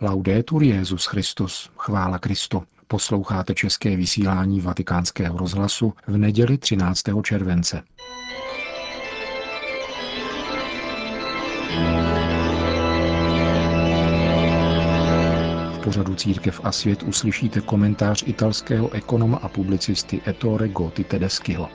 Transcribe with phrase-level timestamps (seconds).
[0.00, 2.62] Laudetur Jezus Christus, chvála Kristu.
[2.88, 7.02] Posloucháte české vysílání Vatikánského rozhlasu v neděli 13.
[7.22, 7.82] července.
[15.74, 21.68] V pořadu Církev a svět uslyšíte komentář italského ekonoma a publicisty Ettore Gotti Tedeschiho.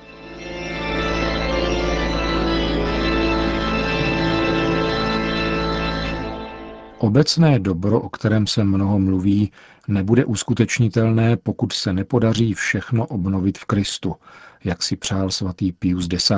[7.13, 9.51] Obecné dobro, o kterém se mnoho mluví,
[9.87, 14.15] nebude uskutečnitelné, pokud se nepodaří všechno obnovit v Kristu,
[14.63, 16.31] jak si přál svatý Pius X.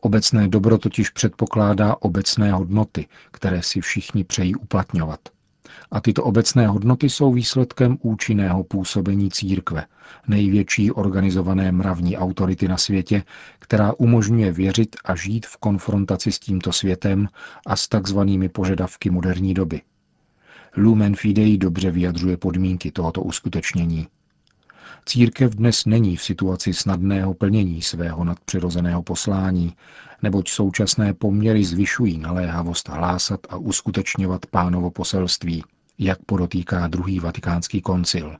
[0.00, 5.20] Obecné dobro totiž předpokládá obecné hodnoty, které si všichni přejí uplatňovat.
[5.90, 9.86] A tyto obecné hodnoty jsou výsledkem účinného působení církve,
[10.28, 13.22] největší organizované mravní autority na světě,
[13.58, 17.28] která umožňuje věřit a žít v konfrontaci s tímto světem
[17.66, 19.80] a s takzvanými požadavky moderní doby.
[20.76, 24.06] Lumen Fidei dobře vyjadřuje podmínky tohoto uskutečnění.
[25.06, 29.76] Církev dnes není v situaci snadného plnění svého nadpřirozeného poslání,
[30.22, 35.64] neboť současné poměry zvyšují naléhavost hlásat a uskutečňovat pánovo poselství,
[35.98, 38.36] jak podotýká druhý vatikánský koncil.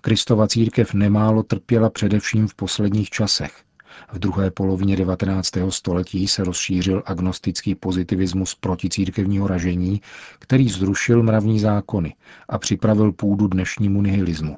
[0.00, 3.64] Kristova církev nemálo trpěla především v posledních časech.
[4.12, 5.50] V druhé polovině 19.
[5.68, 10.00] století se rozšířil agnostický pozitivismus proti církevního ražení,
[10.38, 12.14] který zrušil mravní zákony
[12.48, 14.56] a připravil půdu dnešnímu nihilismu.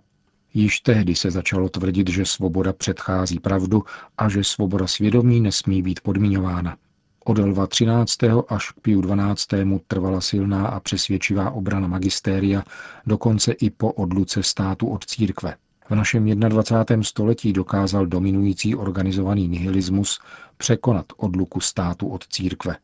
[0.56, 3.82] Již tehdy se začalo tvrdit, že svoboda předchází pravdu
[4.18, 6.76] a že svoboda svědomí nesmí být podmiňována.
[7.24, 8.18] Od Lva 13.
[8.48, 9.48] až k Piu 12.
[9.86, 12.62] trvala silná a přesvědčivá obrana magistéria,
[13.06, 15.56] dokonce i po odluce státu od církve.
[15.90, 17.02] V našem 21.
[17.02, 20.20] století dokázal dominující organizovaný nihilismus
[20.56, 22.76] překonat odluku státu od církve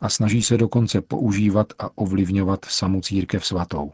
[0.00, 3.92] a snaží se dokonce používat a ovlivňovat samu církev svatou.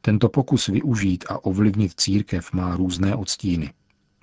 [0.00, 3.72] Tento pokus využít a ovlivnit církev má různé odstíny.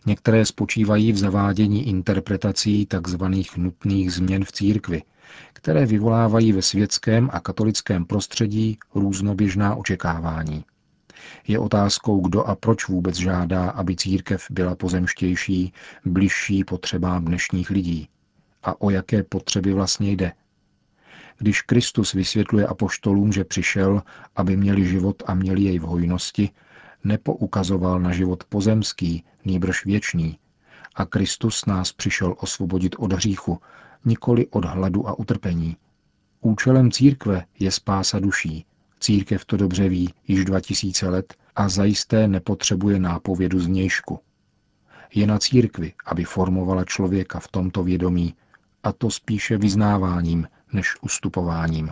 [0.06, 3.24] Některé spočívají v zavádění interpretací tzv.
[3.58, 5.02] nutných změn v církvi,
[5.54, 10.64] které vyvolávají ve světském a katolickém prostředí různoběžná očekávání.
[11.48, 15.74] Je otázkou, kdo a proč vůbec žádá, aby církev byla pozemštější,
[16.06, 18.10] bližší potřebám dnešních lidí.
[18.64, 20.32] A o jaké potřeby vlastně jde.
[21.40, 24.04] Když Kristus vysvětluje apoštolům, že přišel,
[24.36, 26.50] aby měli život a měli jej v hojnosti,
[27.04, 30.40] nepoukazoval na život pozemský, nýbrž věčný.
[30.96, 33.62] A Kristus nás přišel osvobodit od hříchu,
[34.06, 35.78] nikoli od hladu a utrpení.
[36.42, 38.66] Účelem církve je spása duší.
[39.00, 44.20] Církev to dobře ví již 2000 let a zajisté nepotřebuje nápovědu znějšku.
[45.14, 48.36] Je na církvi, aby formovala člověka v tomto vědomí,
[48.84, 51.92] a to spíše vyznáváním než ustupováním.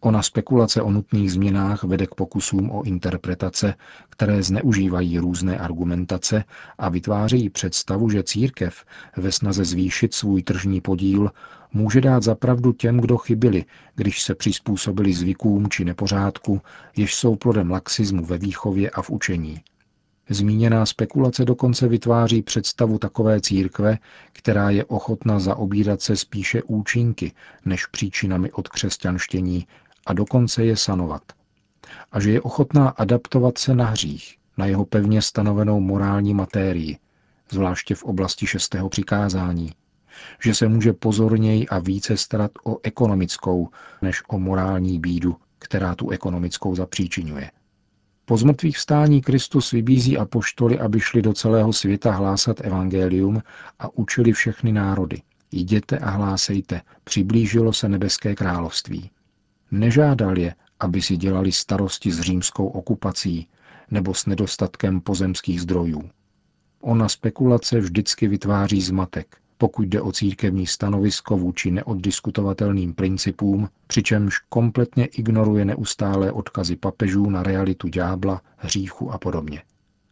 [0.00, 3.74] Ona spekulace o nutných změnách vede k pokusům o interpretace,
[4.10, 6.44] které zneužívají různé argumentace
[6.78, 8.84] a vytvářejí představu, že církev
[9.16, 11.30] ve snaze zvýšit svůj tržní podíl
[11.72, 13.64] může dát zapravdu těm, kdo chybili,
[13.94, 16.60] když se přizpůsobili zvykům či nepořádku,
[16.96, 19.60] jež jsou plodem laxismu ve výchově a v učení.
[20.30, 23.98] Zmíněná spekulace dokonce vytváří představu takové církve,
[24.32, 27.32] která je ochotna zaobírat se spíše účinky
[27.64, 29.66] než příčinami od křesťanštění
[30.06, 31.22] a dokonce je sanovat.
[32.12, 36.98] A že je ochotná adaptovat se na hřích, na jeho pevně stanovenou morální matérii,
[37.50, 39.72] zvláště v oblasti šestého přikázání,
[40.44, 43.68] že se může pozorněji a více starat o ekonomickou
[44.02, 47.50] než o morální bídu, která tu ekonomickou zapříčinuje.
[48.28, 53.42] Po zmrtvých vstání Kristus vybízí apoštoly, aby šli do celého světa hlásat evangelium
[53.78, 55.22] a učili všechny národy.
[55.52, 59.10] Jděte a hlásejte, přiblížilo se nebeské království.
[59.70, 63.48] Nežádal je, aby si dělali starosti s římskou okupací
[63.90, 66.10] nebo s nedostatkem pozemských zdrojů.
[66.80, 75.06] Ona spekulace vždycky vytváří zmatek, pokud jde o církevní stanovisko vůči neoddiskutovatelným principům, přičemž kompletně
[75.06, 79.62] ignoruje neustálé odkazy papežů na realitu ďábla, hříchu a podobně.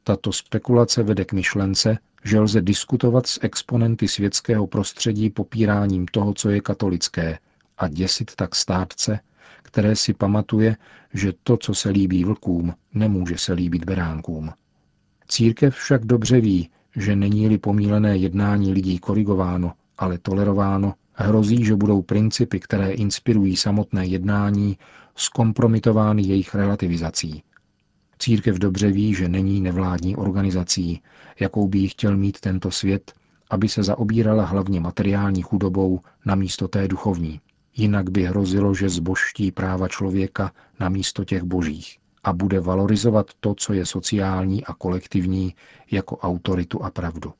[0.04, 6.50] Tato spekulace vede k myšlence, že lze diskutovat s exponenty světského prostředí popíráním toho, co
[6.50, 7.38] je katolické,
[7.78, 9.20] a děsit tak státce,
[9.62, 10.76] které si pamatuje,
[11.14, 14.52] že to, co se líbí vlkům, nemůže se líbit beránkům.
[15.28, 22.02] Církev však dobře ví, že není-li pomílené jednání lidí korigováno, ale tolerováno, hrozí, že budou
[22.02, 24.78] principy, které inspirují samotné jednání,
[25.16, 27.42] zkompromitovány jejich relativizací.
[28.18, 31.00] Církev dobře ví, že není nevládní organizací,
[31.40, 33.12] jakou by chtěl mít tento svět,
[33.50, 37.40] aby se zaobírala hlavně materiální chudobou na místo té duchovní.
[37.76, 43.54] Jinak by hrozilo, že zboští práva člověka na místo těch božích a bude valorizovat to,
[43.54, 45.54] co je sociální a kolektivní,
[45.90, 47.32] jako autoritu a pravdu.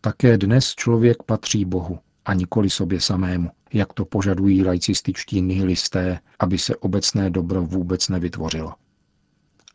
[0.00, 6.58] Také dnes člověk patří Bohu a nikoli sobě samému, jak to požadují laicističtí nihilisté, aby
[6.58, 8.74] se obecné dobro vůbec nevytvořilo.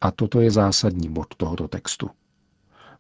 [0.02, 2.10] A toto je zásadní bod tohoto textu.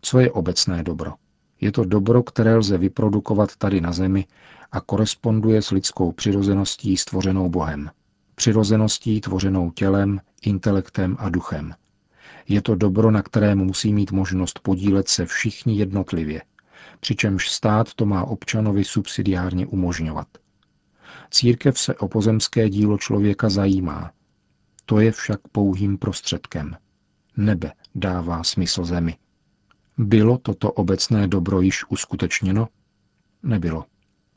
[0.01, 1.13] Co je obecné dobro?
[1.61, 4.25] Je to dobro, které lze vyprodukovat tady na zemi
[4.71, 7.89] a koresponduje s lidskou přirozeností stvořenou Bohem.
[8.35, 11.73] Přirozeností tvořenou tělem, intelektem a duchem.
[12.47, 16.41] Je to dobro, na kterém musí mít možnost podílet se všichni jednotlivě,
[16.99, 20.27] přičemž stát to má občanovi subsidiárně umožňovat.
[21.31, 24.11] Církev se o pozemské dílo člověka zajímá.
[24.85, 26.77] To je však pouhým prostředkem.
[27.37, 29.17] Nebe dává smysl zemi.
[29.97, 32.67] Bylo toto obecné dobro již uskutečněno?
[33.43, 33.85] Nebylo.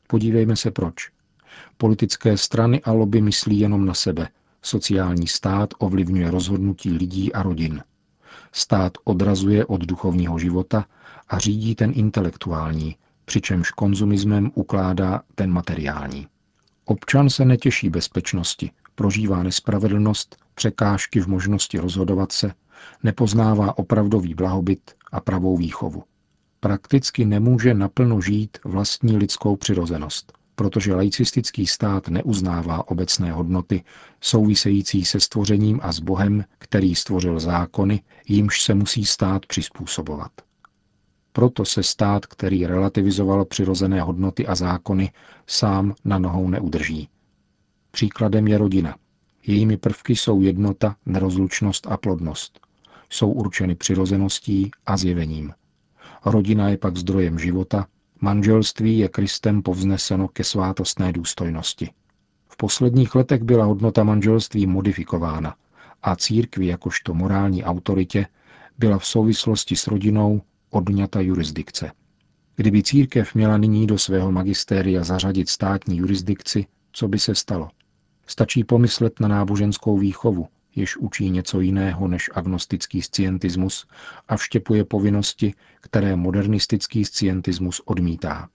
[0.07, 1.16] Podívejme se proč.
[1.77, 4.29] Politické strany a lobby myslí jenom na sebe.
[4.61, 7.83] Sociální stát ovlivňuje rozhodnutí lidí a rodin.
[8.51, 10.85] Stát odrazuje od duchovního života
[11.29, 12.95] a řídí ten intelektuální,
[13.25, 16.27] přičemž konzumismem ukládá ten materiální.
[16.85, 22.53] Občan se netěší bezpečnosti, prožívá nespravedlnost, překážky v možnosti rozhodovat se,
[23.03, 26.03] nepoznává opravdový blahobyt a pravou výchovu.
[26.59, 33.83] Prakticky nemůže naplno žít vlastní lidskou přirozenost, protože laicistický stát neuznává obecné hodnoty
[34.21, 40.31] související se stvořením a s Bohem, který stvořil zákony, jimž se musí stát přizpůsobovat.
[41.33, 45.11] Proto se stát, který relativizoval přirozené hodnoty a zákony,
[45.47, 47.09] sám na nohou neudrží.
[47.91, 48.95] Příkladem je rodina.
[49.47, 52.59] Jejími prvky jsou jednota, nerozlučnost a plodnost.
[53.09, 55.53] Jsou určeny přirozeností a zjevením.
[56.25, 57.87] Rodina je pak zdrojem života,
[58.21, 61.89] manželství je Kristem povzneseno ke svátostné důstojnosti.
[62.49, 65.55] V posledních letech byla hodnota manželství modifikována
[66.03, 68.27] a církvi jakožto morální autoritě
[68.77, 71.91] byla v souvislosti s rodinou odňata jurisdikce.
[72.55, 77.69] Kdyby církev měla nyní do svého magistéria zařadit státní jurisdikci, co by se stalo?
[78.27, 80.47] Stačí pomyslet na náboženskou výchovu,
[80.77, 83.87] jež učí něco jiného než agnostický scientismus
[84.27, 88.49] a vštěpuje povinnosti, které modernistický scientismus odmítá.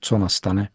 [0.00, 0.68] Co nastane?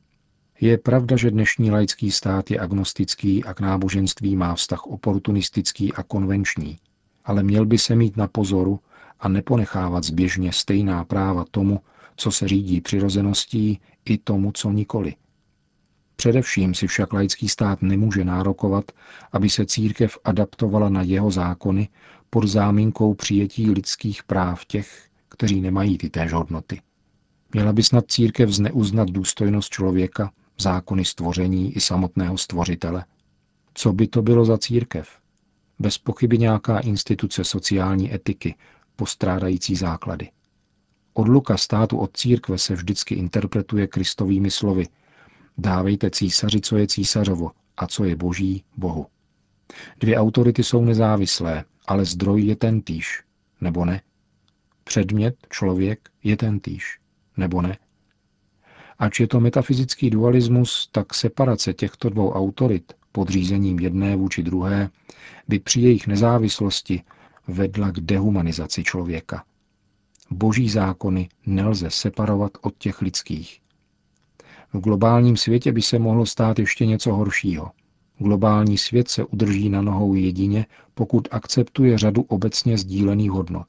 [0.62, 6.04] Je pravda, že dnešní laický stát je agnostický a k náboženství má vztah oportunistický a
[6.04, 6.80] konvenční,
[7.25, 8.80] ale měl by se mít na pozoru
[9.20, 11.80] a neponechávat zběžně stejná práva tomu,
[12.16, 15.16] co se řídí přirozeností, i tomu, co nikoli.
[16.15, 18.92] Především si však laický stát nemůže nárokovat,
[19.31, 21.89] aby se církev adaptovala na jeho zákony
[22.30, 26.81] pod záminkou přijetí lidských práv těch, kteří nemají ty též hodnoty.
[27.54, 33.06] Měla by snad církev zneuznat důstojnost člověka, zákony stvoření i samotného stvořitele?
[33.74, 35.10] Co by to bylo za církev?
[35.80, 38.56] Bez pochyby nějaká instituce sociální etiky,
[38.95, 40.30] postrádající základy.
[41.13, 44.88] Odluka státu od církve se vždycky interpretuje kristovými slovy–
[45.58, 49.06] Dávejte císaři, co je císařovo a co je boží, bohu.
[50.00, 53.24] Dvě autority jsou nezávislé, ale zdroj je ten týž,
[53.62, 54.02] nebo ne?
[54.84, 57.00] Předmět, člověk, je ten týž,
[57.38, 57.78] nebo ne?
[59.00, 64.90] Ač je to metafyzický dualismus, tak separace těchto dvou autorit podřízením jedné vůči druhé
[65.48, 67.04] by při jejich nezávislosti
[67.48, 69.46] vedla k dehumanizaci člověka.
[70.32, 73.62] Boží zákony nelze separovat od těch lidských.
[74.74, 77.72] V globálním světě by se mohlo stát ještě něco horšího.
[78.18, 83.68] Globální svět se udrží na nohou jedině, pokud akceptuje řadu obecně sdílených hodnot.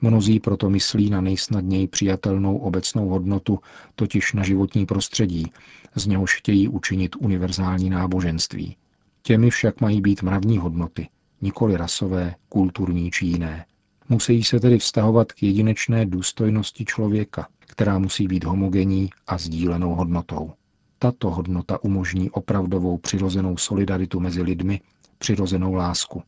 [0.00, 3.58] Mnozí proto myslí na nejsnadněji přijatelnou obecnou hodnotu,
[3.94, 5.52] totiž na životní prostředí,
[5.94, 8.76] z něhož chtějí učinit univerzální náboženství.
[9.22, 11.08] Těmi však mají být mravní hodnoty,
[11.42, 13.64] nikoli rasové, kulturní či jiné.
[14.08, 20.52] Musí se tedy vztahovat k jedinečné důstojnosti člověka, která musí být homogenní a sdílenou hodnotou.
[20.98, 24.80] Tato hodnota umožní opravdovou přirozenou solidaritu mezi lidmi,
[25.18, 26.22] přirozenou lásku.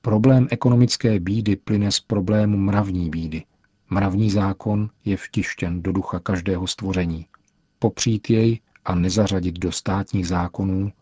[0.00, 3.44] Problém ekonomické bídy plyne z problému mravní bídy.
[3.90, 7.26] Mravní zákon je vtištěn do ducha každého stvoření.
[7.78, 10.92] Popřít jej a nezařadit do státních zákonů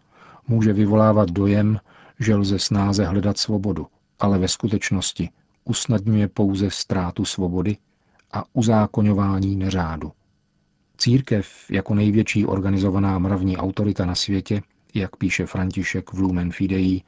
[0.49, 1.81] může vyvolávat dojem,
[2.21, 3.87] že lze snáze hledat svobodu,
[4.21, 5.29] ale ve skutečnosti
[5.65, 7.77] usnadňuje pouze ztrátu svobody
[8.33, 10.13] a uzákoňování neřádu.
[10.97, 14.63] Církev jako největší organizovaná mravní autorita na světě,
[14.95, 17.03] jak píše František v Lumen Fidei,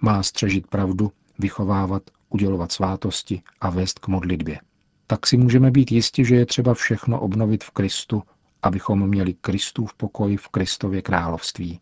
[0.00, 4.60] má střežit pravdu, vychovávat, udělovat svátosti a vést k modlitbě.
[5.06, 8.22] Tak si můžeme být jisti, že je třeba všechno obnovit v Kristu,
[8.62, 11.80] abychom měli Kristův pokoj v Kristově království.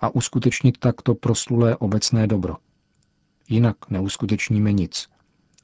[0.00, 2.56] a uskutečnit takto proslulé obecné dobro.
[3.48, 5.08] Jinak neuskutečníme nic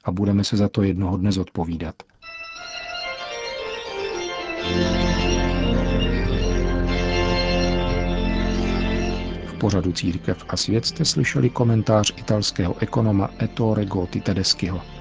[0.03, 1.95] a budeme se za to jednoho dne zodpovídat.
[9.45, 14.98] V pořadu Církev a svět jste slyšeli komentář italského ekonoma Ettore Gotti Tedeschiho.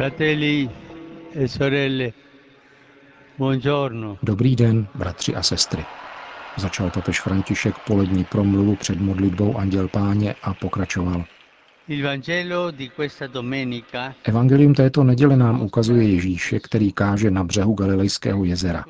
[0.00, 0.70] Fratelli
[1.32, 2.12] e sorelle,
[3.36, 4.18] buongiorno.
[4.22, 5.84] Dobrý den, bratři a sestry.
[6.56, 11.24] Začal papež František polední promluvu před modlitbou Anděl Páně a pokračoval.
[14.24, 18.84] Evangelium této neděle nám ukazuje Ježíše, který káže na břehu Galilejského jezera.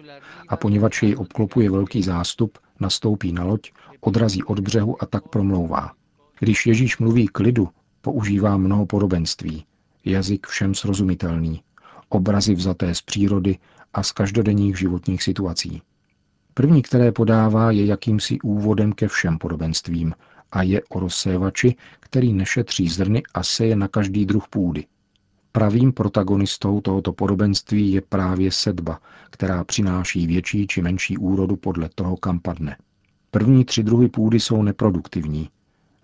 [0.48, 5.92] A poněvadž jej obklopuje velký zástup, nastoupí na loď, odrazí od břehu a tak promlouvá.
[6.40, 7.68] Když Ježíš mluví k lidu,
[8.00, 9.64] používá mnoho podobenství.
[10.04, 11.62] Jazyk všem srozumitelný,
[12.08, 13.58] obrazy vzaté z přírody
[13.94, 15.82] a z každodenních životních situací.
[16.54, 20.14] První, které podává, je jakýmsi úvodem ke všem podobenstvím
[20.52, 24.86] a je o rozsévači, který nešetří zrny a seje na každý druh půdy.
[25.52, 32.16] Pravým protagonistou tohoto podobenství je právě sedba, která přináší větší či menší úrodu podle toho,
[32.16, 32.76] kam padne.
[33.30, 35.50] První tři druhy půdy jsou neproduktivní.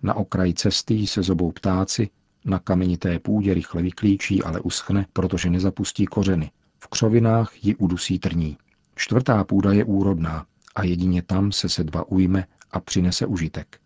[0.03, 2.09] Na okraji cesty se zobou ptáci,
[2.47, 6.51] na kamenité půdě rychle vyklíčí, ale uschne, protože nezapustí kořeny.
[6.79, 8.57] V křovinách ji udusí trní.
[8.95, 13.79] Čtvrtá půda je úrodná a jedině tam se sedba ujme a přinese užitek.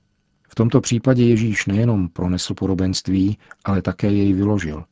[0.49, 4.83] V tomto případě Ježíš nejenom pronesl podobenství, ale také jej vyložil.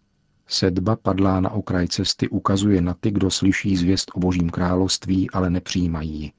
[0.48, 5.50] Sedba padlá na okraj cesty ukazuje na ty, kdo slyší zvěst o božím království, ale
[5.50, 6.32] nepřijímají ji.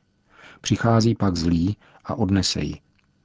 [0.61, 2.77] Přichází pak zlý a odnese ji.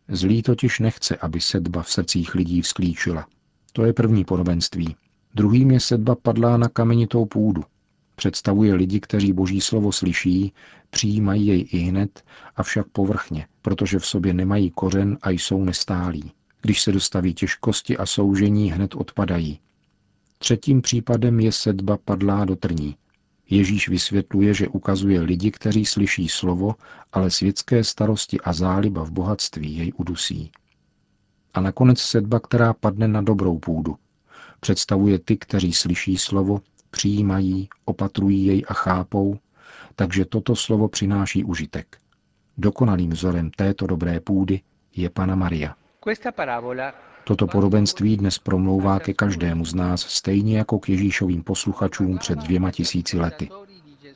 [0.08, 3.28] Zlý totiž nechce, aby sedba v srdcích lidí vzklíčila.
[3.76, 4.96] To je první podobenství.
[5.34, 7.64] Druhým je sedba padlá na kamenitou půdu.
[8.16, 10.54] Představuje lidi, kteří boží slovo slyší,
[10.90, 12.24] přijímají jej i hned,
[12.56, 16.32] avšak povrchně, protože v sobě nemají kořen a jsou nestálí.
[16.62, 19.60] Když se dostaví těžkosti a soužení, hned odpadají.
[20.38, 22.96] Třetím případem je sedba padlá do trní.
[23.50, 26.76] Ježíš vysvětluje, že ukazuje lidi, kteří slyší slovo,
[27.14, 30.52] ale světské starosti a záliba v bohatství jej udusí.
[31.56, 33.96] A nakonec sedba, která padne na dobrou půdu.
[34.60, 39.38] Představuje ty, kteří slyší slovo, přijímají, opatrují jej a chápou,
[39.96, 41.98] takže toto slovo přináší užitek.
[42.58, 44.62] Dokonalým vzorem této dobré půdy
[44.96, 45.76] je Pana Maria.
[47.24, 52.72] Toto podobenství dnes promlouvá ke každému z nás stejně jako k Ježíšovým posluchačům před dvěma
[52.72, 53.50] tisíci lety.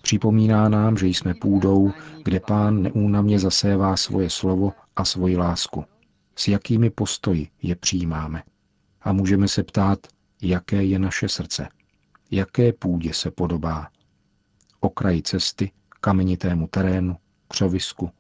[0.02, 1.92] Připomíná nám, že jsme půdou,
[2.24, 5.86] kde pán neúnavně zasévá svoje slovo a svoji lásku.
[6.40, 8.44] S jakými postoji je přijímáme.
[9.02, 10.00] A můžeme se ptát,
[10.42, 11.70] jaké je naše srdce
[12.32, 13.88] jaké půdě se podobá.
[14.80, 17.16] Okraji cesty, kamenitému terénu,
[17.48, 18.12] křovisku.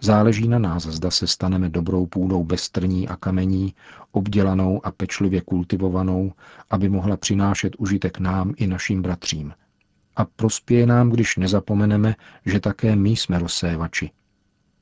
[0.00, 3.74] Záleží na nás, zda se staneme dobrou půdou bez trní a kamení,
[4.12, 6.32] obdělanou a pečlivě kultivovanou,
[6.70, 9.52] aby mohla přinášet užitek nám i našim bratřím.
[10.16, 12.14] A prospěje nám, když nezapomeneme,
[12.46, 14.10] že také my jsme rozsévači.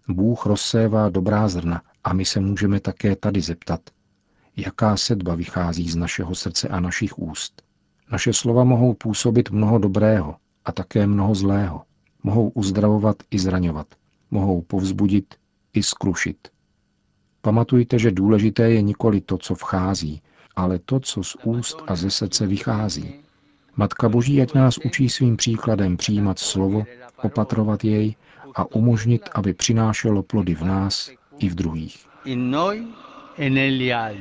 [0.08, 3.80] Bůh rozsévá dobrá zrna a my se můžeme také tady zeptat,
[4.56, 7.62] jaká sedba vychází z našeho srdce a našich úst.
[8.12, 11.82] Naše slova mohou působit mnoho dobrého a také mnoho zlého.
[12.22, 13.86] Mohou uzdravovat i zraňovat.
[14.30, 15.34] Mohou povzbudit
[15.72, 16.48] i skrušit.
[17.40, 20.22] Pamatujte, že důležité je nikoli to, co vchází,
[20.56, 23.14] ale to, co z úst a ze srdce vychází.
[23.76, 26.84] Matka Boží ať nás učí svým příkladem přijímat slovo,
[27.22, 28.16] opatrovat jej
[28.54, 31.10] a umožnit, aby přinášelo plody v nás
[31.40, 32.06] i v druhých.
[32.24, 32.86] In noi
[33.38, 34.14] e.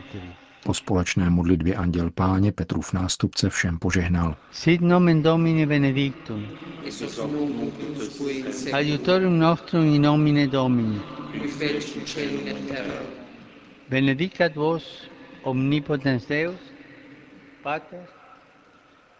[0.66, 4.36] Po společné modlitbě Anděl Páně Petrův nástupce všem požehnal.
[4.52, 6.48] Sit nomen Domini benedictum.
[8.74, 11.02] Aiutorium nostrum in nomine Domini.
[13.90, 15.10] Benedicat vos
[15.44, 16.60] omnipotens Deus,
[17.64, 18.06] Pater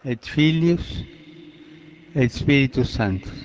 [0.04, 1.04] et Filius
[2.14, 3.44] et Spiritus Sanctus.